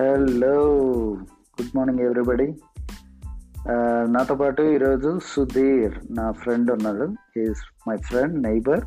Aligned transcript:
Hello 0.00 0.76
good 1.28 1.76
morning 1.76 2.00
everybody 2.00 2.54
నాతో 4.10 4.34
పాటు 4.34 4.62
ఈరోజు 4.62 5.18
సుధీర్ 5.24 5.94
నా 6.10 6.30
ఫ్రెండ్ 6.30 6.70
ఉన్నాడు. 6.70 7.14
ఈజ్ 7.40 7.88
మై 7.88 7.96
ఫ్రెండ్ 7.96 8.42
నైబర్ 8.42 8.80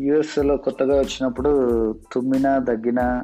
యుఎస్ఏలో 0.00 0.56
కొత్తగా 0.56 0.98
వచ్చినప్పుడు 0.98 1.50
తుమ్మినా 2.12 2.58
దగ్గినా 2.58 3.22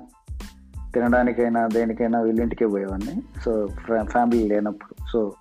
తినడానికైనా 0.94 1.66
దేనికైనా 1.66 2.20
వీళ్ళింటికే 2.20 2.66
పోయేవాడిని. 2.66 3.22
సో 3.44 3.68
ఫ్యామిలీ 4.04 4.48
లేనప్పుడు. 4.48 5.10
సో 5.12 5.32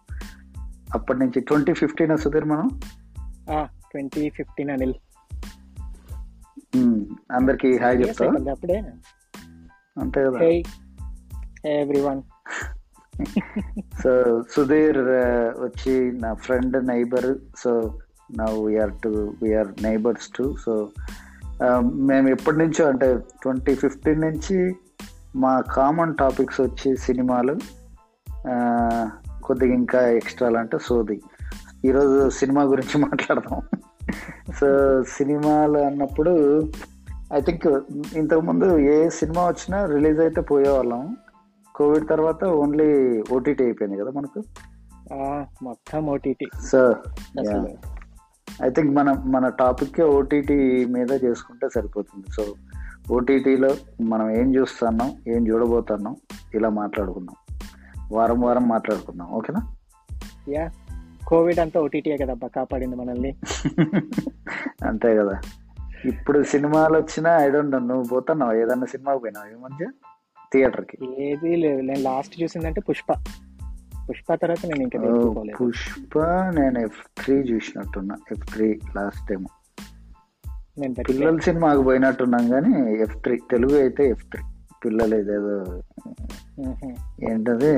అప్పటి 0.95 1.19
నుంచి 1.19 1.39
ట్వంటీ 1.39 1.73
ఫిఫ్టీన్ 1.73 2.17
సుధీర్ 2.17 2.45
మనం? 2.45 2.79
Twenty 3.91 4.29
fifteen 4.29 4.69
Anil. 4.69 4.93
మ్మ్. 6.75 7.05
అందరికి 7.31 7.77
హాయ్ 7.77 7.97
అప్పుడే. 8.49 8.83
అంతే 9.97 10.25
కదా. 10.25 10.39
Everyone 11.65 11.81
every 11.81 12.01
one 12.01 12.21
so 14.03 14.43
Sudheer 14.51 14.97
వచ్చి 15.63 16.11
నా 16.11 16.33
ఫ్రెండ్ 16.33 16.87
నైబర్ 16.87 17.35
సో 17.57 17.99
నా 18.37 18.45
we are 18.45 18.91
too 19.03 19.33
we are 19.43 19.83
neighbours 19.83 20.29
too 20.35 20.55
so 20.65 20.89
మేము 21.83 22.29
ఎప్పటి 22.29 22.57
నుంచో 22.57 22.87
అంటే 22.87 23.17
ట్వంటీ 23.41 23.75
ఫిఫ్టీన్ 23.75 24.21
నుంచి 24.21 24.75
మా 25.35 25.61
కామన్ 25.61 26.15
టాపిక్స్ 26.15 26.61
వచ్చి 26.61 26.97
సినిమాలు 26.97 27.57
కొద్దిగా 29.43 29.73
ఇంకా 29.73 30.09
ఎక్స్ట్రాలు 30.09 30.57
అంటే 30.57 30.77
సోది. 30.81 31.21
ఈరోజు 31.85 32.29
సినిమా 32.29 32.63
గురించి 32.63 32.97
మాట్లాడదాం. 32.97 33.61
సో 34.61 34.67
సినిమాలు 35.03 35.79
అన్నప్పుడు 35.79 36.63
ఐ 37.33 37.41
థింక్ 37.41 37.67
ఇంతకుముందు 38.15 38.77
ఏ 38.77 39.09
సినిమా 39.09 39.47
వచ్చినా 39.47 39.85
రిలీజ్ 39.85 40.19
అయితే 40.19 40.41
పోయేవాళ్ళం. 40.41 41.17
కోవిడ్ 41.77 42.09
తర్వాత 42.09 42.43
ఓన్లీ 42.43 43.21
ఓటీటీ 43.31 43.63
అయిపోయింది 43.63 43.99
కదా 43.99 44.11
మనకు? 44.11 44.43
మొత్తం 45.63 46.05
ఓటీటీ 46.05 46.45
సో 46.65 46.89
అసలు. 47.39 47.69
ఐ 48.63 48.69
థింక్ 48.69 48.95
మనం 48.95 49.31
మన 49.31 49.49
టాపిక్ 49.49 50.01
ఓటీటీ 50.01 50.85
మీద 50.85 51.11
చేసుకుంటే 51.11 51.69
సరిపోతుంది. 51.75 52.25
సో 52.31 52.53
ఓటీటీలో 53.13 53.69
మనం 54.01 54.29
ఏం 54.29 54.55
చూస్తున్నాం 54.55 55.13
ఏం 55.27 55.47
చూడబోతున్నాం 55.47 56.15
ఇలా 56.55 56.69
మాట్లాడుకుందాం. 56.69 57.35
వారం 58.11 58.41
వారం 58.41 58.67
మాట్లాడుకుందాం 58.67 59.27
ఓకేనా? 59.27 59.73
యా. 60.49 60.71
కోవిడ్ 61.27 61.59
అంతా 61.59 61.81
ఓటీటీ 61.81 62.17
కదబ్బా 62.17 62.47
కాపాడింది 62.47 62.95
మనల్ని. 62.95 63.35
అంతే 64.87 65.15
కదా. 65.15 65.41
ఇప్పుడు 66.05 66.43
సినిమాలు 66.43 66.97
వచ్చినా 66.97 67.37
ఐ 67.37 67.49
డోంట్ 67.49 67.71
నో 67.71 67.79
నువ్వు 67.79 68.03
పోతున్నావు? 68.03 68.53
ఏదన్నా 68.53 68.85
సినిమాకి 68.85 69.19
పోయినావు 69.19 69.45
ఈ 69.45 69.55
మధ్య? 69.63 69.85
థియేటర్కి. 70.53 70.97
ఏది 71.23 71.55
లేదు. 71.55 71.81
నేను 71.81 72.01
లాస్ట్ 72.01 72.41
చూసిందంటే 72.41 72.81
పుష్ప. 72.81 73.13
పుష్ప 74.09 74.33
తర్వాత 74.33 74.65
నేను 74.65 74.83
ఇంకా 74.83 75.53
పుష్ప 75.61 76.19
నేను 76.59 76.79
ఎఫ్ 76.79 77.01
త్రీ 77.23 77.35
చూసినట్టున్నా. 77.35 78.15
ఎఫ్ 78.31 78.53
త్రీ 78.53 78.79
లాస్ట్ 78.95 79.27
టైం 79.29 79.45
నేను 80.79 80.93
పిల్లల 81.09 81.39
సినిమాకి 81.39 81.83
పోయినట్టున్నాం 81.83 82.47
కానీ 82.47 82.73
ఎఫ్ 83.01 83.15
త్రీ 83.17 83.37
తెలుగు 83.51 83.79
అయితే 83.79 84.09
ఎఫ్ 84.09 84.25
త్రీ 84.25 84.43
పిల్లలు 84.85 85.15
ఇదేదో 85.15 85.81
ఏంటది? 87.31 87.73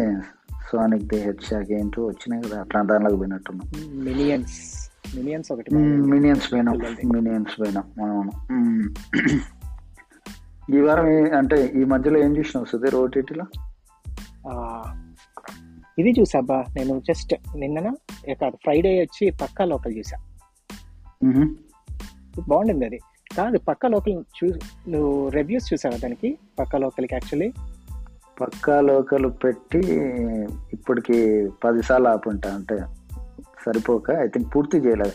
సోనిక్ 0.72 1.04
ది 1.04 1.20
హెడ్ 1.22 1.42
షాక్ 1.42 1.72
ఏంటో 1.72 2.06
వచ్చినాయి 2.06 2.44
కదా. 2.44 2.60
అట్లా 2.62 2.82
దానిలోకి 2.82 3.16
పోయినట్టున్నాం. 3.16 3.68
మిలియన్స్ 4.04 4.58
మిలియన్స్ 5.16 5.52
ఒకటి 5.52 5.76
మినియన్స్ 5.76 6.54
పోయినాం. 6.54 6.78
మినియన్స్ 7.14 7.62
పోయినాం. 7.62 7.86
అవును. 8.10 8.32
ఈ 10.76 10.80
వారం 10.80 11.06
అంటే 11.38 11.66
ఈ 11.66 11.84
మధ్యలో 11.84 12.20
ఏం 12.20 12.38
చూసినావు 12.38 12.66
సుధీర్ 12.66 12.96
ఓటీటీలో? 12.96 13.46
ఇది 16.00 16.14
చూసాబ్బా. 16.20 16.66
నేను 16.76 17.02
జస్ట్ 17.08 17.36
నిన్న 17.58 17.80
కాదు 18.34 18.56
ఫ్రైడే 18.56 19.02
వచ్చి 19.02 19.32
పక్కా 19.32 19.66
లోకల్ 19.66 19.98
చూసా. 19.98 20.18
బాగుండింది 22.48 22.86
అది. 22.86 23.00
కాదు 23.38 23.58
పక్కా 23.58 23.90
లోకల్ 23.90 24.14
చూ 24.14 24.48
నువ్వు 24.88 25.30
రివ్యూస్ 25.30 25.74
చూసావా 25.74 25.98
దానికి? 25.98 26.38
పక్కా 26.60 26.80
లోకల్కి 26.80 27.16
యాక్చువల్లీ 27.16 27.54
పక్కా 28.42 28.82
లోకల్ 28.82 29.32
పెట్టి 29.44 29.80
ఇప్పటికి 30.74 31.48
పదిసార్లు 31.64 32.08
ఆపుంటా. 32.08 32.56
అంటే 32.56 32.78
సరిపోక. 33.66 34.12
ఐ 34.12 34.28
థింక్ 34.28 34.56
పూర్తి 34.56 34.78
చేయలేదు. 34.78 35.12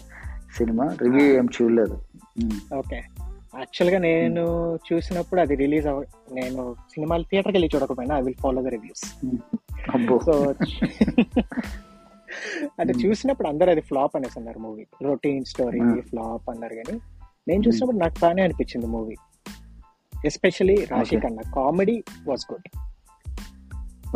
సినిమా. 0.56 0.96
రివ్యూ 1.02 1.22
ఏం 1.22 1.48
చూడలేదు. 1.62 2.02
ఓకే. 2.74 3.02
యాక్చువల్గా 3.58 3.98
నేను 3.98 4.74
చూసినప్పుడు 4.92 5.40
అది 5.40 5.54
రిలీజ్ 5.54 5.86
అవ 5.86 6.04
నేను 6.32 6.74
సినిమాలు 6.74 7.22
థియేటర్కి 7.22 7.56
వెళ్ళి 7.56 7.70
చూడకపోయినా 7.74 8.18
I 8.18 8.22
will 8.22 8.34
follow 8.34 8.62
the 8.62 8.66
reviews 8.66 9.04
so 10.24 10.54
అంటే 12.80 12.92
చూసినప్పుడు 12.92 13.48
అందరూ 13.48 13.70
అది 13.70 13.80
ఫ్లాప్ 13.80 14.16
అనేసి 14.16 14.38
అన్నారు 14.38 14.58
movie 14.58 14.86
routine 15.02 15.44
story 15.44 15.80
Hmm. 15.80 16.00
Flop 16.00 16.50
అన్నారు 16.50 16.74
కానీ 16.74 17.00
నేను 17.48 17.62
చూసినప్పుడు 17.66 17.96
నాకు 17.96 18.14
బాగానే 18.22 18.42
అనిపించింది 18.42 18.86
మూవీ 18.86 19.16
ఎస్పెషలీ 20.26 20.74
రాశి. 20.90 21.20
కన్నా. 21.20 21.42
కామెడీ 21.54 22.04
వాజ్ 22.28 22.52
గుడ్ 22.52 22.68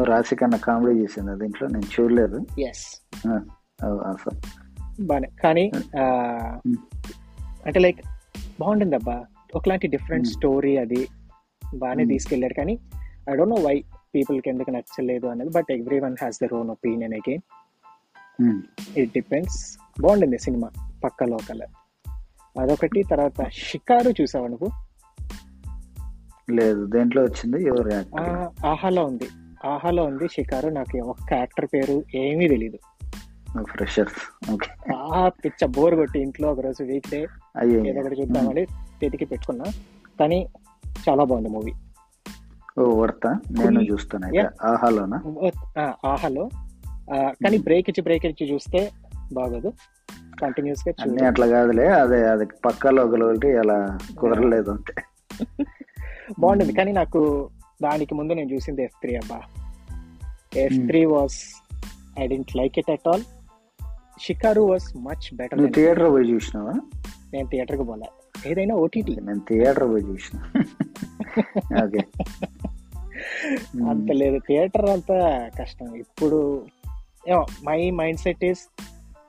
రాశి 0.08 0.36
కన్నా 0.36 0.58
కామెడీ 0.58 0.98
చేసింది 0.98 1.38
దీంట్లో? 1.38 1.68
నేను 1.68 2.00
చూడలేదు. 2.00 2.46
ఎస్ 2.60 3.02
బానే. 5.00 5.28
కానీ 5.42 5.72
Hmm. 5.74 6.76
అంటే 7.66 7.80
లైక్ 7.80 8.00
బాగుంటుంది 8.60 8.96
అబ్బా 8.96 9.24
ఒకలాంటి 9.54 9.86
డిఫరెంట్ 9.86 10.26
Hmm. 10.26 10.36
స్టోరీ 10.36 10.76
అది 10.76 11.08
బాగానే 11.76 12.02
Hmm. 12.02 12.12
తీసుకెళ్ళారు 12.12 12.54
కానీ 12.54 12.78
ఐ 13.30 13.34
డోంట్ 13.34 13.54
నో 13.54 13.60
వై 13.60 13.84
పీపుల్కి 14.14 14.50
ఎందుకు 14.50 14.70
నచ్చలేదు 14.70 15.26
అనేది 15.26 15.50
but 15.50 15.72
every 15.72 16.00
one 16.00 16.16
has 16.20 16.38
their 16.42 16.52
own 16.52 16.70
opinion 16.70 17.14
again. 17.14 17.40
It 18.98 19.12
depends 19.12 19.78
బాగుండింది 20.00 20.38
సినిమా 20.38 20.70
పక్క 21.04 21.24
లోకల్. 21.24 21.62
అదొకటి 22.58 23.02
తర్వాత 23.02 23.50
షికారు 23.50 24.22
చూసావా 24.22 24.46
నువ్వు? 24.46 24.70
లేదు 26.50 26.86
దేంట్లో 26.86 27.22
వచ్చింది? 27.22 27.66
ఎవరు 27.66 27.90
ఆహాలో 28.66 29.04
ఉంది. 29.04 29.28
ఆహాలో 29.66 30.04
ఉంది 30.04 30.28
షికారు. 30.28 30.68
నాకు 30.68 30.98
ఒక్క 30.98 31.32
యాక్టర్ 31.32 31.66
పేరు 31.74 32.02
ఏమీ 32.14 32.48
తెలీదు. 32.48 32.78
ఫ్రెషర్స్ 33.56 34.52
ఓకే 34.52 34.94
ఆ 34.94 35.28
పిచ్చ 35.28 35.66
బోర్ 35.66 35.94
కొట్టి 35.94 36.18
ఇంట్లో 36.20 36.52
ఒక 36.52 36.60
రోజు 36.60 36.82
వీక్ 36.82 37.10
డే 37.10 37.26
ఏదో 37.88 38.00
ఒకటి 38.00 38.20
చూద్దామని 38.20 38.62
చేతికి 39.04 39.24
పెట్టుకున్నా. 39.24 39.64
కానీ 40.20 40.46
చాలా 41.08 41.24
బాగుంది 41.24 41.48
మూవీ. 41.48 41.72
ఓ 42.78 43.00
వర్తా. 43.00 43.40
నేను 43.50 43.80
చూస్తాను. 43.80 44.48
ఆహాలోనా? 44.64 45.22
ఆహాలో. 46.06 46.48
కానీ 47.12 47.58
బ్రేక్ 47.58 47.90
ఇచ్చి 47.90 48.02
బ్రేక్ 48.02 48.26
ఇచ్చి 48.26 48.52
చూస్తే 48.52 48.92
బాగోదు. 49.32 49.72
కంటిన్యూస్గా 50.42 50.94
అన్ని 51.00 51.26
అట్లా 51.26 51.46
కాదులే. 51.46 51.86
అదే 51.88 52.28
అది 52.28 52.46
పక్కలో 52.64 53.04
ఒకటి 53.04 53.56
అలా 53.56 53.98
కుదరలేదు 54.18 54.70
అంతే. 54.70 54.94
బాగుంటుంది 56.38 56.72
కానీ 56.72 56.92
నాకు 56.92 57.50
దానికి 57.82 58.14
ముందు 58.14 58.32
నేను 58.32 58.54
చూసింది 58.54 58.82
ఎఫ్ 58.84 58.92
త్రీ 58.92 59.16
అబ్బా. 59.16 59.42
F 60.56 60.86
three 60.86 61.04
was 61.04 61.64
I 62.18 62.26
didn't 62.26 62.56
like 62.56 62.78
it 62.78 62.90
at 62.90 63.08
all 63.08 63.22
Shikaru 64.20 64.60
was 64.60 64.96
much 64.96 65.36
better 65.36 65.58
నువ్వు 65.58 65.72
థియేటర్ 65.72 66.10
పోయి 66.10 66.32
చూసినావా? 66.32 66.72
నేను 67.32 67.48
థియేటర్కి 67.48 67.82
పోలే. 67.82 68.08
ఏదైనా 68.50 68.74
ఓటీటీ 68.74 69.16
నేను 69.16 69.40
థియేటర్ 69.48 69.88
పోయి 69.88 70.04
చూసిన. 70.04 70.38
ఓకే. 71.84 71.98
అంత 73.90 74.12
లేదు. 74.12 74.38
థియేటర్ 74.38 74.90
అంత 74.90 75.12
కష్టం. 75.60 75.94
ఇప్పుడు 75.94 76.66
మై 77.64 77.90
మైండ్ 77.90 78.20
సెట్ 78.20 78.44
ఈస్ 78.44 78.58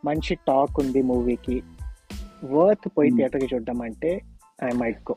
మంచి 0.05 0.35
టాక్ 0.35 0.79
ఉంది 0.79 1.01
మూవీకి 1.01 1.63
వర్త్ 2.45 2.89
పోయి 2.97 3.09
Hmm. 3.09 3.17
థియేటర్కి 3.17 3.55
చూడడం 3.55 3.81
అంటే 3.81 4.21
I 4.63 4.69
might 4.71 4.99
go 4.99 5.15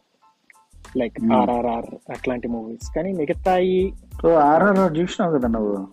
like. 0.96 1.32
RRR 1.32 2.10
అట్లాంటి 2.10 2.48
మూవీస్ 2.48 2.94
కానీ 2.96 3.12
మిగతా 3.12 3.58
ఈ 3.58 3.92
ఓ 4.26 4.30
ఆర్ఆర్ఆర్ 4.30 4.98
చూసినావు 4.98 5.38
కదా 5.38 5.48
నువ్వు? 5.48 5.86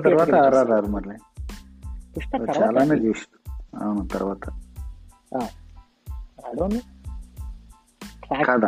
తర్వాత 0.00 0.34
ఆర్ఆర్ఆర్ 0.34 0.86
మళ్ళీ. 0.86 1.16
పుష్ప 2.16 2.62
చాలానే 2.62 2.94
చూసిన 2.94 3.52
అవును 3.82 4.08
తర్వాత. 4.08 4.48
అడోను? 6.46 6.80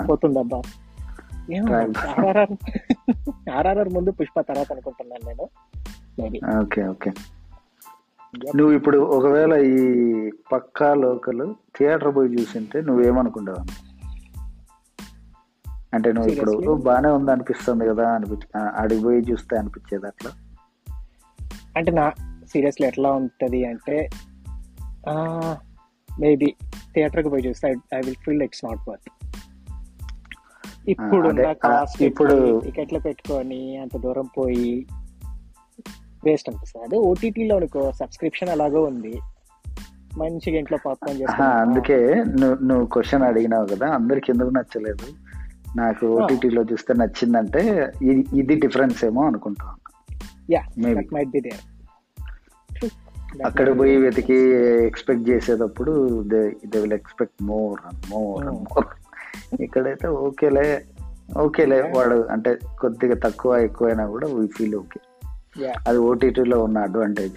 పోతుందబ్బా. 0.06 0.62
ఆర్ఆర్ఆర్ 2.08 2.52
ఆర్ఆర్ఆర్ 3.56 3.88
ముందు 3.88 4.10
పుష్ప 4.10 4.40
తర్వాత 4.40 4.72
అనుకుంటున్నాను 4.72 5.26
నేను. 5.26 5.46
Okay 6.60 6.86
okay. 6.86 7.12
నువ్వు 8.56 8.72
ఇప్పుడు 8.72 8.98
ఒకవేళ 8.98 9.54
ఈ 9.54 9.78
పక్కా 10.52 10.94
లోకల్ 10.94 11.54
థియేటర్ 11.78 12.16
పోయి 12.16 12.40
చూసింటే 12.40 12.80
నువ్వేమనుకుంటావు? 12.80 13.62
అంటే 15.94 16.12
నువ్వు 16.12 16.30
ఇప్పుడు? 16.30 16.74
బాగానే 16.74 17.08
ఉంది 17.08 17.30
అనిపిస్తుంది 17.30 17.86
కదా 17.86 18.08
అనిపించి 18.08 18.60
ఆడికి 18.76 19.02
పోయి 19.02 19.20
చూస్తే 19.30 19.56
అనిపించేది 19.56 20.06
అట్లా? 20.06 20.32
అంటే 21.76 21.92
నా 21.92 22.12
సీరియస్లీ 22.52 22.86
ఎట్లా 22.86 23.12
ఉంటుంది 23.12 23.64
అంటే 23.64 23.96
మేబీ 26.08 26.54
థియేటర్కి 26.94 27.28
పోయి 27.28 27.46
చూస్తే 27.48 27.68
I 27.94 28.00
will 28.00 28.20
feel 28.24 28.42
it's 28.42 28.64
not 28.64 28.80
worth 28.88 29.10
ఇప్పుడు 30.88 31.28
ఇప్పుడు- 32.00 32.60
టికెట్లు 32.64 32.98
పెట్టుకొని 32.98 33.76
అంత 33.76 33.96
దూరం 33.96 34.26
పోయి 34.38 34.86
వేస్ట్ 36.24 36.48
అనిపిస్తుంది. 36.48 36.84
అదే 36.86 36.96
ఓటీటీలో 36.98 37.56
అనుకో 37.56 37.92
సబ్స్క్రిప్షన్ 37.92 38.48
అలాగో 38.48 38.82
ఉంది. 38.82 39.14
మంచిగా 40.18 40.58
ఇంట్లో 40.58 40.78
పాప్కార్న్ 40.86 41.22
ఆహా, 41.30 41.48
అందుకే 41.60 41.98
నువ్వు 42.40 42.64
నువ్వు 42.64 42.86
క్వశ్చన్ 42.86 43.22
అడిగినావు 43.22 43.66
కదా 43.66 43.86
అందరికి 43.90 44.32
ఎందుకు 44.32 44.50
నచ్చలేదు? 44.50 45.06
నాకు 45.76 46.06
ఓటీటీలో 46.06 46.62
చూస్తే 46.62 46.94
నచ్చిందంటే 46.94 47.62
ఇది 48.02 48.24
ఇది 48.34 48.54
డిఫరెన్స్ 48.54 49.04
ఏమో 49.04 49.26
అనుకుంటాను 49.26 49.76
యా 50.50 50.62
మైట్ 51.12 51.28
బి 51.28 51.40
దేర్ 51.40 51.62
అక్కడ 53.44 53.78
పోయి 53.78 53.96
వెతికి 53.96 54.34
ఎక్స్పెక్ట్ 54.86 55.28
చేసేటప్పుడు 55.28 56.22
they 56.22 56.78
will 56.80 56.92
expect 56.92 57.42
more 57.42 57.80
and 57.86 58.10
more 58.10 58.46
and 58.46 58.60
more 58.60 58.84
ఇక్కడైతే 59.60 60.08
ఓకేలే 60.08 60.84
ఓకేలే 61.38 61.92
వాడు. 61.96 62.26
అంటే 62.30 62.58
కొద్దిగా 62.80 63.14
తక్కువ 63.14 63.58
ఎక్కువైనా 63.58 64.06
కూడా 64.06 64.28
వీ 64.28 64.46
ఫీల్ 64.46 64.74
ఓకే 64.74 65.00
అది 65.88 65.98
ఓటీటీలో 65.98 66.64
ఉన్న 66.64 66.78
అడ్వాంటేజ్ 66.78 67.34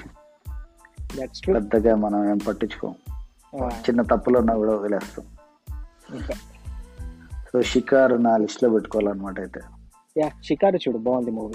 పెద్దగా 1.56 1.96
మనం 1.96 2.30
ఏం 2.30 2.38
పట్టించుకోం. 2.38 2.95
చిన్న 3.72 4.02
తప్పులు 4.02 4.38
ఉన్నా 4.40 4.56
కూడా 4.56 4.75
వదిలేస్తాం. 4.75 5.25
సో 7.54 7.62
షికార్ 7.62 8.24
నా 8.24 8.38
లిస్ట్లో 8.38 8.69
పెట్టుకోవాలన్నమాట 8.69 9.40
అయితే. 9.40 9.60
యా 10.18 10.30
షికారు 10.44 10.75
చూడు 10.75 10.98
బాగుంది 10.98 11.31
మూవీ 11.31 11.54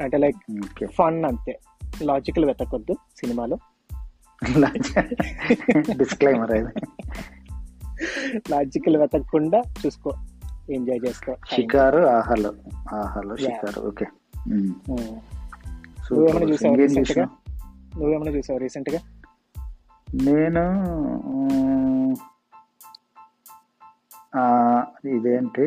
అంటే 0.00 0.16
లైక్ 0.16 0.86
ఫన్ 0.86 1.24
అంతే. 1.24 1.58
లాజికల్ 2.02 2.44
వెతకొద్దు 2.44 2.92
సినిమాలో. 2.92 3.58
డిస్క్లైమర్ 5.96 6.50
అయితే 6.50 6.86
లాజికల్ 8.50 8.96
వెతకకుండా 8.96 9.62
చూసుకో 9.86 10.12
ఎంజాయ్ 10.70 11.00
చేసుకో. 11.08 11.36
షికారు 11.54 11.98
ఆహాలో. 11.98 12.54
ఆహాలో 12.94 13.36
షికారు. 13.36 13.80
ఓకే. 13.80 14.06
ఉమ్. 14.52 14.74
నువ్వేమైనా 16.12 16.52
చూసావా 16.52 16.74
రీసెంట్గా 16.74 17.24
నువ్వేమైనా 17.98 18.36
చూసావు 18.36 18.58
రీసెంట్గా 18.58 18.98
నేను 20.24 20.88
ఇదేంటి? 25.16 25.62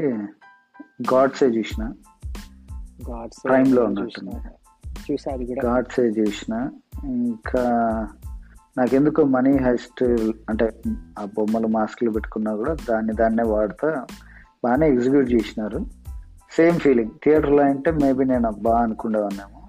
గాడ్సే 1.14 1.46
చూసిన. 1.46 1.94
గాడ్స్ 3.10 3.48
Prime 3.48 3.76
లో 3.76 3.84
ఉన్నట్టుంది. 3.84 4.36
చూసా 5.12 5.34
అది 5.34 5.46
కూడా. 5.46 5.62
గాడ్సే 5.64 6.02
చూసిన. 6.02 6.70
ఇంకా 7.04 7.64
నాకెందుకో 8.78 9.24
మనీ 9.24 9.58
హెస్ట్ 9.58 10.04
అంటే 10.50 10.74
ఆ 11.20 11.26
బొమ్మలు 11.26 11.68
మాస్కులు 11.68 12.12
పెట్టుకున్నా 12.12 12.56
కూడా 12.56 12.78
దాన్ని 12.90 13.14
దాన్నే 13.14 13.44
వాడుతా. 13.44 14.06
బాగానే 14.64 14.90
ఎగ్జిక్యూట్ 14.90 15.34
చేసినారు. 15.34 15.86
Same 16.52 16.80
feeling. 16.80 17.12
థియేటర్లో 17.24 17.64
అంటే 17.64 17.92
మేబీ 17.92 18.26
నేను 18.26 18.48
అబ్బా 18.48 18.82
అనుకునేవాన్నేమో 18.82 19.62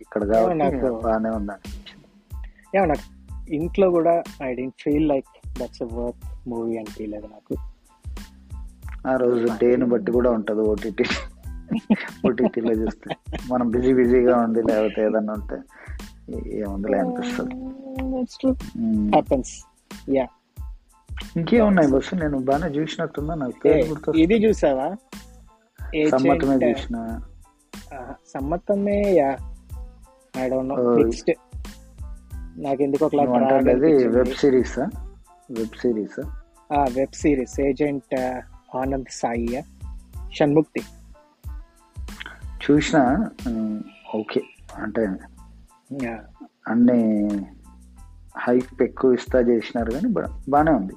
ఇక్కడ 0.00 0.24
కాబట్టి 0.24 0.80
బాగానే 0.90 1.30
ఉంది 1.30 1.52
అనిపించింది 1.52 2.06
ఏమో 2.76 2.86
నాకు 2.86 3.14
ఇంట్లో 3.54 3.90
కూడా 3.90 4.22
I 4.42 4.54
didn't 4.54 4.74
feel 4.82 5.08
like 5.08 5.58
that's 5.58 5.82
a 5.82 5.84
worth 5.84 6.48
movie 6.48 6.76
అనిపించలేదు 6.76 7.26
నాకు. 7.26 7.56
ఆ 9.08 9.16
రోజు 9.16 9.48
డేని 9.60 9.84
బట్టి 9.84 10.12
కూడా 10.12 10.30
ఉంటది 10.30 10.60
ఓటీటీ 10.60 11.04
ఓటీటీలో 12.26 12.72
చూస్తే. 12.82 13.16
మనం 13.52 13.70
బిజీ 13.70 13.94
బిజీగా 13.94 14.36
ఉంది 14.36 14.62
లేకపోతే 14.62 15.02
ఏదన్నా 15.02 15.32
ఉంటే. 15.32 15.56
ఏముందిలే 16.30 16.98
అనిపిస్తుంది 16.98 17.54
ఉమ్. 18.78 19.08
హ్యాపెన్స్ 19.08 19.68
యా 20.10 20.26
ఇంకేమున్నాయి 21.36 21.88
బస్సు? 21.88 22.14
నేను 22.14 22.38
బాగానే 22.38 22.66
చూసినట్టుందా 22.66 23.34
నాకు 23.34 23.52
పేరు 23.64 24.16
ఇది 24.16 24.34
చూసావా? 24.34 24.96
సమ్మతమే 26.10 26.70
చూసిన. 26.70 27.20
ఆ, 27.94 28.14
Sammathame 28.26 29.12
yeah. 29.12 29.36
I 30.36 30.48
don't 30.48 30.68
no 30.68 30.76
నాకు 32.56 32.82
ఎందుకు 32.82 33.10
నువ్వు 33.16 33.34
అంటాడేది 33.34 34.08
వెబ్ 34.08 34.28
సిరీసా? 34.28 34.90
Web 35.50 35.80
సిరీసా? 35.80 36.22
Web 36.96 37.14
series. 37.14 37.60
Agent 37.60 38.14
Anand 38.76 39.06
Sai 39.10 39.64
షణ్ముక్తి. 40.32 40.80
చూసిన? 42.70 43.28
ఓకే. 44.14 44.42
అంటే 44.76 45.08
అన్ని 46.68 47.00
హైప్ 48.38 48.82
ఎక్కువ 48.82 49.14
ఇస్తా 49.14 49.38
చేసినారు 49.40 49.90
కానీ 49.92 50.08
బాగానే 50.48 50.72
ఉంది. 50.72 50.94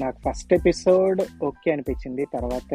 నాకు 0.00 0.18
ఫస్ట్ 0.28 0.52
ఎపిసోడ్ 0.52 1.20
ఓకే 1.44 1.72
అనిపించింది 1.72 2.24
తర్వాత 2.34 2.70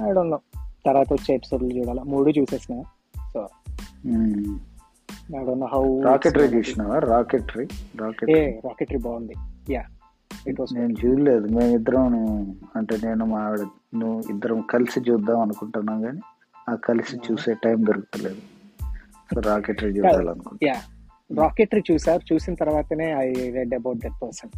నో 0.00 0.38
తర్వాత 0.86 1.12
వచ్చే 1.12 1.34
ఎపిసోడ్లు 1.34 1.70
చూడాలి. 1.78 2.00
మూడు 2.00 2.30
చూసేసిన 2.38 2.82
సో 3.32 3.40
హౌ 5.72 5.84
రాకెటరీ 6.02 6.46
చూసినావా? 6.58 6.98
రాకెటరీ 6.98 7.64
ఏ 7.64 7.66
రాకెటరీ 7.96 8.50
రాకెటరీ 8.64 8.98
బాగుంది. 8.98 9.34
యా 9.72 9.84
నేను 10.72 10.94
చూడలేదు 11.04 11.46
మేమిద్దరం 11.46 12.04
అంటే 12.76 12.94
నేను 13.04 13.24
మా 13.26 13.40
ఆవిడ 13.40 13.60
నువ్వు 13.94 14.18
ఇద్దరం 14.30 14.60
కలిసి 14.60 15.00
చూద్దాం 15.00 15.40
అనుకుంటున్నాం 15.40 16.02
కానీ 16.02 16.20
ఆ 16.68 16.74
కలిసి 16.74 17.16
చూసే 17.16 17.54
టైం 17.64 17.86
దొరుకుతలేదు. 17.86 18.40
రాకెటరీ 19.34 19.90
చూడాలనుకుంటున్నా 19.90 20.74
యా 20.74 20.82
రాకెటరీ 21.42 21.82
చూసారు. 21.90 22.34
చూసిన 22.34 22.54
తర్వాతనే 22.54 23.12
I 23.12 23.50
read 23.50 23.74
about 23.74 23.98
that 23.98 24.22
person 24.22 24.50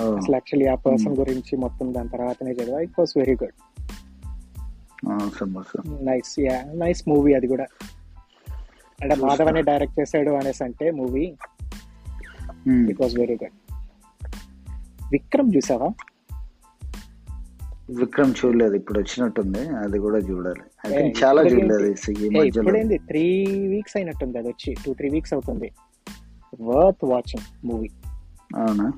అసలు 0.00 0.34
యాక్చువల్లీ 0.34 0.66
ఆ 0.66 0.74
పర్సన్ 0.74 1.16
గురించి 1.16 1.56
మొత్తం 1.56 1.94
దాని 1.94 2.08
తర్వాతనే 2.08 2.52
చదివా. 2.52 2.80
It 2.80 2.92
was 2.98 3.16
very 3.16 3.32
good. 3.32 3.52
Nice 6.04 6.40
yeah 6.40 6.62
nice 6.72 7.08
movie 7.08 7.34
అది 7.34 7.46
కూడా. 7.46 7.66
అంటే 9.02 9.14
మాధవ్ 9.14 9.48
అనే 9.48 9.62
డైరెక్ట్ 9.62 10.00
చేశాడు 10.00 10.30
అనేసి 10.30 10.64
అంటే 10.64 10.90
movie 10.90 11.36
Hmm. 12.68 12.90
It 12.90 13.00
was 13.00 13.16
very 13.16 13.34
good 13.34 13.78
Vikram 15.12 15.52
చూసావా? 15.56 15.88
విక్రమ్ 17.90 18.34
చూడలేదు. 18.46 18.74
ఇప్పుడు 18.74 18.98
వచ్చినట్టుంది. 18.98 19.68
అది 19.68 19.98
కూడా 19.98 20.18
చూడాలి. 20.18 20.69
చాలా 21.22 21.42
చూడలేదు 21.42 22.98
త్రీ 23.08 23.46
వీక్స్ 23.68 23.96
అయినట్టుంది 23.96 24.38
అది 24.38 24.48
వచ్చి 24.48 24.74
టూ 24.86 24.94
త్రీ 24.94 25.10
వీక్స్ 25.10 25.34
అవుతుంది. 25.34 25.72
వర్త్ 26.62 27.04
వాచింగ్ 27.04 27.66
మూవీ 27.66 27.90
అవునా? 28.56 28.92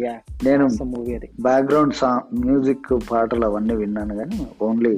యా 0.00 0.20
నేను 0.44 0.68
మూవీ 0.84 1.14
అది. 1.14 1.30
బ్యాక్గ్రౌండ్ 1.40 1.94
సాంగ్ 1.94 2.46
మ్యూజిక్ 2.46 3.10
పాటలు 3.10 3.46
అవన్నీ 3.46 3.74
విన్నాను 3.74 4.16
కానీ 4.16 4.48
ఓన్లీ 4.62 4.96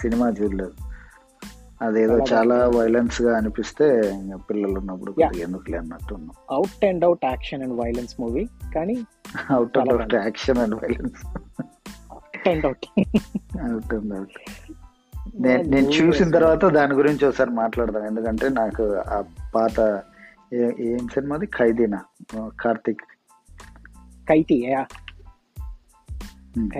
సినిమా 0.00 0.28
చూడలేదు. 0.28 0.72
అదేదో 1.82 2.18
చాలా 2.18 2.66
వైలెన్స్గా 2.66 3.36
అనిపిస్తే 3.36 3.86
పిల్లలు 4.50 4.78
ఉన్నప్పుడు 4.78 5.14
ఎందుకులే 5.34 5.78
అన్నట్టు 5.78 6.14
out 6.50 6.84
and 6.84 7.04
out 7.04 7.24
action 7.24 7.62
and 7.62 7.74
violence 7.74 8.20
movie 8.20 8.48
కానీ 8.74 9.06
అవుట్ 9.50 9.78
చాలా 9.78 9.94
of 9.94 10.14
action 10.14 10.58
and 10.58 10.74
violence 10.74 11.26
out 12.10 12.48
and 12.48 12.66
out 12.66 12.86
out 13.60 13.94
and 13.94 14.14
out 14.14 14.38
నేను 15.40 15.90
చూసిన 15.90 16.30
తర్వాత 16.30 16.64
దాని 16.64 16.94
గురించి 16.94 17.26
ఒకసారి 17.26 17.50
మాట్లాడదాం. 17.50 18.06
ఎందుకంటే 18.06 18.48
నాకు 18.48 18.82
ఆ 19.08 19.24
పాత 19.54 20.02
ఏ- 20.54 20.96
సినిమాది? 20.96 21.46
ఖైదీనా? 21.46 22.00
కార్తిక్. 22.60 23.00
ఖైదీ 24.28 24.66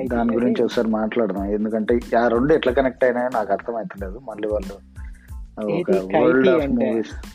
దాని 0.08 0.34
గురించి 0.34 0.64
ఒకసారి 0.64 0.88
మాట్లాడదాం. 0.88 1.44
ఎందుకంటే 1.44 2.00
ఆ 2.18 2.28
రెండు 2.28 2.54
ఎట్లా 2.54 2.72
కనెక్ట్ 2.72 3.04
అయినాయో 3.04 3.28
నాకు 3.28 3.52
అర్థమవుతలేదు 3.52 4.18
మళ్ళీ 4.18 4.49
వాళ్ళు 4.49 4.92
వరల్డ్ 6.18 6.49
ఆఫ్? 6.49 6.66
మూవీస్ 6.68 7.26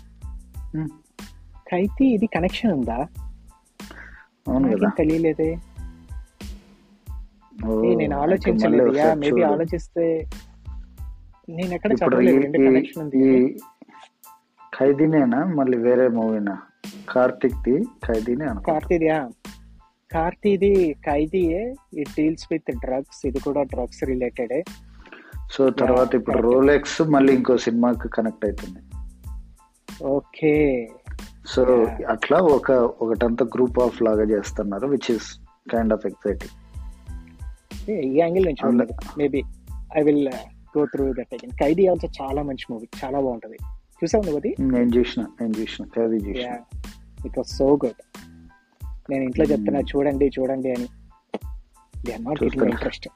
కైతి 1.71 2.13
ఇది 2.13 2.25
కనెక్షన్ 2.25 2.71
ఉందా? 2.71 3.07
అవును 4.47 4.77
కదా. 4.77 4.89
తెలియలేదే. 4.97 5.57
నేను 7.95 8.17
ఆలోచించలేదు. 8.17 9.13
మేబీ. 9.13 9.41
ఆలోచిస్తే 9.41 10.29
నేను 11.49 11.73
ఎక్కడ 11.73 11.91
ఈ 13.15 13.57
ఖైదీనేనా? 14.79 15.45
మళ్ళీ 15.45 15.77
వేరే 15.77 16.07
మూవీనా? 16.07 16.57
కార్తిక్ 17.09 17.53
ది 17.53 17.83
ఖైదీనే 17.83 18.45
కార్తీదియా 18.67 19.29
కార్తీది 20.11 20.93
ఖైదీయే. 20.93 21.73
ఇట్ 21.97 22.09
డీల్స్ 22.09 22.47
విత్ 22.51 22.77
డ్రగ్స్ 22.77 23.27
ఇది 23.27 23.39
కూడా 23.39 23.63
డ్రగ్స్ 23.63 24.03
రిలేటెడ్ 24.03 24.69
సో 25.51 25.69
తర్వాత 25.69 26.15
ఇప్పుడు. 26.15 26.37
రోలెక్స్ 26.37 27.01
మళ్ళీ 27.01 27.33
ఇంకో 27.33 27.57
సినిమాకి 27.57 28.09
కనెక్ట్ 28.09 28.45
అవుతుంది 28.45 28.79
ఓకే. 30.03 30.87
సో. 31.45 31.87
అట్లా 32.09 32.37
ఒక 32.37 32.71
ఒకటంతా 32.71 33.45
గ్రూప్ 33.45 33.79
ఆఫ్ 33.79 34.01
లాగా 34.01 34.23
చేస్తున్నారు 34.23 34.87
which 34.87 35.11
is 35.11 35.39
kind 35.71 35.93
of 35.93 36.05
exciting 36.05 36.53
ఈ 37.89 38.19
యాంగిల్ 38.19 38.45
నుంచి 38.45 38.85
maybe 39.17 39.43
I 39.97 40.01
will 40.01 40.29
go 40.77 40.85
through 40.85 41.13
that 41.13 41.33
again 41.33 41.51
Khaidi 41.51 41.87
also 41.87 42.09
చాలా 42.21 42.41
మంచి 42.41 42.65
మూవీ 42.71 42.87
చాలా 43.05 43.19
బాగుంటది. 43.19 43.57
చూసావు 44.03 44.23
నువ్వు 44.23 44.37
అది? 44.37 44.55
నేను 44.59 44.95
చూసిన 44.97 45.21
నేను 45.21 45.53
చూసిన 45.59 45.85
ఖైదీ 45.85 46.29
చూసిన. 46.29 46.57
ఇట్ 47.25 47.37
వాస్ 47.37 47.57
సో 47.57 47.79
గుడ్ 47.85 48.17
నేను 49.09 49.23
ఇంట్లో 49.23 49.45
చెప్తున్నా 49.45 49.79
చూడండి 49.79 50.31
చూడండి 50.39 50.71
అని. 50.71 50.87
దే 52.05 52.13
ఆర్ 52.13 52.23
నాట్ 52.23 52.43
చూస్తాను. 52.43 52.69
ఇంట్రెస్ట్ 52.69 53.07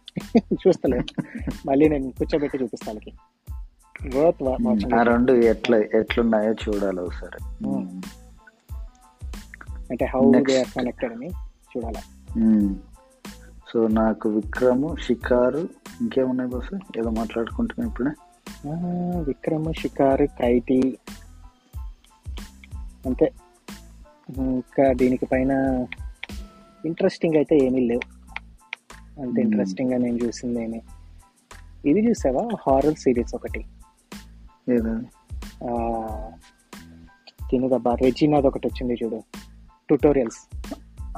చూస్తలేదు. 0.54 1.22
మళ్ళీ 1.66 1.90
నేను 1.90 2.12
కూర్చోబెట్టి 2.12 2.58
చూపిస్తాను 2.58 3.00
వర్త్ 4.16 4.44
వాచింగ్ 4.44 4.94
ఆ 4.94 5.04
రెండు 5.04 5.34
ఎట్లా 5.34 5.78
ఎట్లున్నాయో 5.78 6.54
చూడాలి 6.54 7.00
ఒకసారి. 7.00 7.66
Hmm. 7.66 8.06
అంటే 9.90 10.06
హౌ. 10.06 10.32
దే 10.48 10.60
ఆర్ 10.60 10.68
కనెక్టెడ్ 10.76 11.14
అని 11.14 11.30
చూడాలి? 11.78 12.00
సో 13.74 13.88
నాకు 13.88 14.30
విక్రము 14.30 14.96
షికారు 14.96 15.70
ఇంకేమున్నాయి 16.02 16.50
బస్ 16.50 17.00
ఏదో 17.00 17.10
మాట్లాడుకుంటున్నా 17.10 17.88
ఇప్పుడే. 17.88 18.12
విక్రమ్ 19.28 19.74
షికారు 19.74 20.26
కైటి. 20.26 20.98
అంతే. 23.06 23.32
ఇంకా 24.38 24.94
దీనికి 24.94 25.26
పైన 25.26 25.52
ఇంట్రెస్టింగ్ 26.86 27.36
అయితే 27.36 27.58
ఏమీ 27.58 27.80
లేవు. 27.80 28.22
అంత 29.22 29.32
Hmm. 29.32 29.42
ఇంట్రెస్టింగ్గా 29.42 29.98
నేను 29.98 30.18
చూసింది 30.24 30.64
ఏమి 30.64 30.82
ఇది 31.86 32.10
చూసావా? 32.10 32.48
హారర్ 32.68 32.96
సిరీస్ 32.96 33.36
ఒకటి. 33.36 33.66
తినదబ్బా 37.50 37.96
రెజినాది 37.96 38.48
ఒకటి 38.48 38.68
వచ్చింది 38.68 38.94
చూడు. 39.04 39.24
ట్యూటోరియల్స్ 39.88 40.71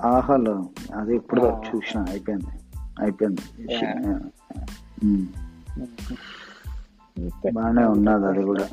ఆహాలో 0.05 0.69
అది 0.95 1.15
ఇప్పుడు. 1.15 1.41
చూసిన 1.41 2.05
అయిపోయింది. 2.10 2.45
అయిపోయింది. 3.00 3.41
బాగానే 7.51 7.86
ఉన్నది 7.86 8.25
అది 8.25 8.45
కూడా. 8.45 8.69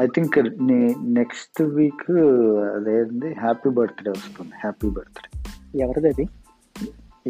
ఐ 0.00 0.06
థింక్ 0.06 0.62
నీ 0.62 0.94
నెక్స్ట్ 1.02 1.62
వీక్ 1.62 2.10
అదేంది? 2.10 3.34
హ్యాపీ 3.34 3.70
బర్త్డే 3.70 4.10
వస్తుంది. 4.10 4.52
హ్యాపీ 4.54 4.90
బర్త్డే 4.90 5.40
ఎవరిది 5.80 6.08
అది? 6.08 6.28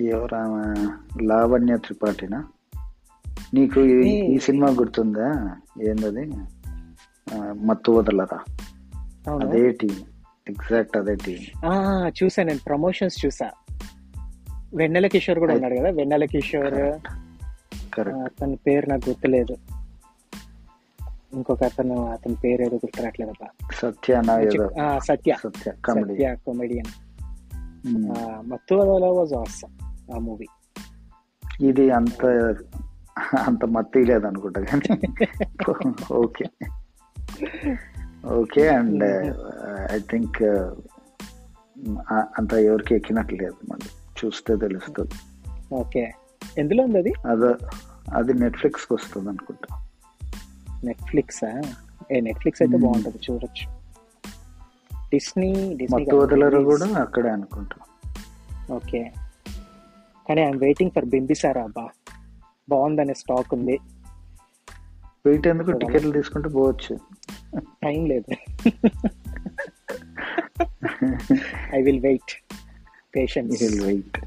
ఎవరా 0.09 0.75
లావణ్య 1.23 1.77
త్రిపాఠినా? 1.77 2.45
నీకు 3.55 3.81
ఈ- 3.81 4.39
సినిమా 4.39 4.69
గుర్తుందా? 4.69 5.57
ఏందది? 5.83 6.33
మత్తు 7.65 7.93
వదలరా? 7.93 8.39
అదే 9.43 9.71
టీం 9.71 9.97
ఎగ్జాక్ట్ 10.49 10.97
అదే 10.97 11.17
చూసా 12.25 12.43
నేను 12.43 12.59
ప్రమోషన్స్ 12.67 13.27
చూసా. 13.27 13.51
వెన్నెల 14.75 15.07
కిషోర్ 15.07 15.39
కూడా 15.39 15.55
ఉన్నాడు 15.55 15.75
కదా 15.75 15.91
వెన్నెల 15.91 16.25
కిషోర్. 16.25 16.75
అతని 18.01 18.57
పేరు 18.57 18.87
నాకు 18.87 19.09
గుర్తులేదు. 19.09 19.57
ఇంకొక 21.33 21.65
అతను 21.65 22.07
అతని 22.07 22.35
పేరు 22.35 22.63
ఏదో 22.63 22.79
ఆ, 24.83 24.99
Satya. 24.99 25.37
Satya 25.45 25.73
comedy 25.85 26.15
Satya 26.15 26.37
comedian 26.47 26.87
Mathu 28.47 28.75
was 28.75 29.35
awesome 29.35 30.13
ఆ 30.15 30.19
మూవీ 30.19 30.47
ఇది 31.61 31.91
అంత 31.91 32.27
అంత 33.39 33.65
మత్తి 33.65 34.05
లేదనుకుంటా 34.05 34.61
కానీ. 34.63 35.01
Okay. 36.13 36.45
Okay 38.29 38.69
and 38.69 39.05
I 39.93 39.99
think 39.99 40.43
అంత 42.39 42.53
ఎవరికి 42.53 42.95
ఎక్కినట్లేదు 42.95 43.57
మళ్ళీ. 43.71 43.91
చూస్తే 44.25 44.57
తెలుస్తుంది. 44.57 45.15
ఓకే 45.75 46.13
ఎందులో 46.59 46.85
ఉంది 46.85 46.99
అది? 46.99 47.13
అదే 47.27 47.55
అది 48.15 48.35
నెట్ఫ్లిక్స్కి 48.35 48.95
వస్తుంది 48.95 49.29
అనుకుంటా. 49.29 49.79
నెట్ఫ్లిక్స్ 50.85 51.45
ఏ 52.13 52.21
నెట్ఫ్లిక్స్ 52.21 52.63
అయితే 52.63 52.77
Hmm. 52.77 52.87
బాగుంటుంది 52.87 53.19
చూడొచ్చు. 53.31 53.77
డిస్నీ 55.11 55.75
డిస్నీ 55.77 56.03
మత్తు 56.03 56.17
వదలరు 56.17 56.63
కూడా 56.63 56.87
అక్కడే 56.87 57.31
అనుకుంటా. 57.31 57.77
ఓకే 58.75 59.13
కానీ 60.29 60.43
ఐఎమ్ 60.43 60.59
వెయిటింగ్ 60.59 60.91
ఫర్ 60.91 61.05
బింబిసారా 61.05 61.63
అబ్బా. 61.63 61.89
బాగుందనే 62.69 63.15
స్టాక్ 63.15 63.55
ఉంది. 63.55 63.81
వెయిట్ 65.27 65.47
ఎందుకు? 65.47 65.71
టికెట్లు 65.73 66.13
తీసుకుంటే 66.13 66.49
పోవచ్చు. 66.49 66.99
టైం 67.55 68.07
లేదు. 68.07 68.31
I 71.75 71.83
will 71.83 72.01
wait 72.01 72.33
patience 73.17 73.63
wait 73.83 74.19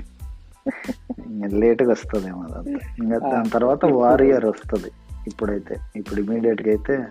లేట్గా 1.53 1.91
వస్తుందేమో 1.91 2.41
అదంతా. 2.43 2.79
ఇంకా 2.97 3.17
దాని 3.17 3.49
తర్వాత 3.49 3.85
వారియర్ 3.85 4.45
వస్తుంది. 4.45 4.91
ఇప్పుడైతే 5.27 5.77
ఇప్పుడు 5.95 6.21
ఇమీడియట్గా 6.21 6.69
అయితే 6.69 7.05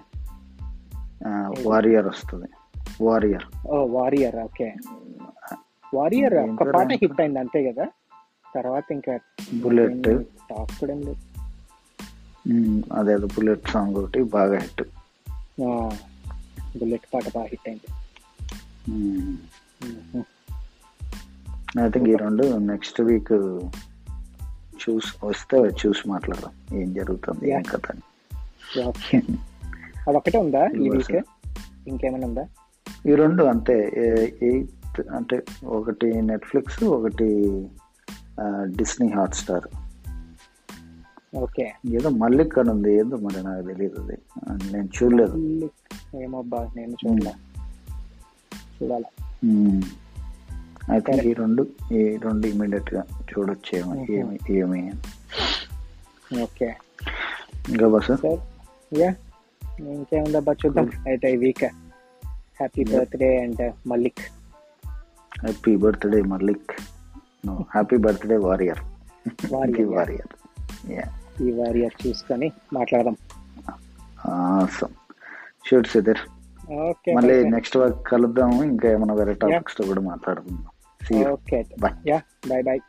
వారియర్ 1.67 2.07
వస్తుంది. 2.07 2.49
వారియర్ 3.05 3.67
ఓ 3.67 3.87
వారియర్ 3.87 4.37
ఓకే 4.37 4.75
వారియర్ 5.95 6.35
పేరు 6.35 6.73
పాట. 6.73 6.93
హిట్ 6.93 7.21
అయింది 7.21 7.39
అంతే 7.39 7.73
కదా? 7.73 7.87
తర్వాత 8.55 8.85
ఇంకా 8.91 9.19
బుల్లెట్ 9.55 10.25
టాక్ 10.51 10.71
కూడా 10.81 10.95
లేదు. 10.95 11.17
అదేదో 12.93 13.27
బుల్లెట్ 13.27 13.69
సాంగ్ 13.69 13.97
ఒకటి 13.97 14.23
బాగా 14.23 14.59
హిట్ 14.59 14.83
బుల్లెట్ 16.79 17.07
పాట 17.15 17.25
బాగా 17.35 17.47
హిట్ 17.47 17.69
అయింది 17.69 17.89
థింక్ 21.89 22.09
ఈ 22.09 22.15
రెండు 22.15 22.59
నెక్స్ట్ 22.59 23.01
వీక్ 23.01 23.33
చూసి 24.79 25.27
వస్తే 25.27 25.57
చూసి 25.57 26.09
మాట్లాడదాం 26.09 26.79
ఏం 26.81 26.95
జరుగుతుంది 26.95 27.51
ఏం. 27.51 27.63
కథ 27.63 27.81
అదొకటే 30.09 30.39
ఉందా 30.39 30.67
ఈ 30.67 30.89
వీక్. 30.89 31.17
ఇంకేమైనా 31.89 32.27
ఉందా 32.27 32.47
ఈ 33.07 33.15
రెండు 33.15 33.43
అంతే 33.43 33.93
ఎయిత్ 34.43 35.01
అంటే 35.01 35.43
ఒకటి 35.65 36.23
నెట్ఫ్లిక్స్ 36.23 36.85
ఒకటి 36.85 37.29
డిస్నీ 38.65 39.13
హాట్ 39.13 39.35
స్టార్ 39.35 39.69
ఓకే. 41.37 41.73
ఏదో 41.87 42.09
మల్లిక్ 42.09 42.59
అని 42.59 42.71
ఉంది. 42.71 42.95
ఏదో 42.95 43.17
మరి 43.17 43.43
నాకు 43.43 43.67
తెలియదు 43.67 44.01
అది. 44.01 44.19
నేను 44.73 44.89
చూడలేదు. 45.03 45.71
ఏమో 46.23 46.43
బా 46.43 46.71
నేను 46.77 46.93
చూడాల. 46.93 47.33
చూడాలా. 48.83 49.25
ఐ 50.93 50.99
థింక్ 50.99 51.25
ఈ 51.25 51.33
రెండు 51.33 51.67
ఈ 51.93 52.17
రెండు 52.17 52.47
ఇమీడియట్గా 52.47 53.05
చూడొచ్చు 53.21 53.79
ఏమి. 53.79 54.17
ఏమి 54.17 54.39
ఏమి 54.51 54.93
ఓకే. 56.43 56.77
ఇంకా 57.69 57.89
బస్ 57.89 58.07
సార్. 58.07 58.39
యా. 58.99 59.15
ఇంకేముందబ్బా 59.81 60.53
చూద్దాం. 60.53 60.91
అయితే 61.07 61.33
ఈ 61.33 61.37
week. 61.37 61.65
Happy. 61.65 62.85
Birthday 62.85 63.41
and 63.41 63.89
Mallik. 63.89 64.21
Happy 65.41 65.77
birthday 65.77 66.23
Mallik. 66.23 66.71
Happy 67.51 67.97
birthday 67.97 68.37
Warrior. 68.37 68.79
Warrior 69.83 70.38
ఈ 71.47 71.51
వారియర్ 71.51 72.07
చూసుకొని 72.07 72.53
మాట్లాడదాం. 72.73 73.17
షూట్ 75.69 75.87
సిదర్ 75.87 76.19
ఓకే 76.73 77.15
మళ్ళీ 77.15 77.45
నెక్స్ట్ 77.45 77.77
వర్క్ 77.77 78.09
కలుద్దాము. 78.09 78.65
ఇంకా 78.65 78.91
ఏమైనా 78.91 79.15
వేరే 79.15 79.35
టాపిక్స్తో 79.35 79.87
కూడా 79.87 80.01
మాట్లాడుకుందాం. 80.01 80.67
Okay 81.33 81.65
Bye. 81.81 81.95
Yeah 82.07 82.23
bye 82.49 82.63
bye 82.63 82.81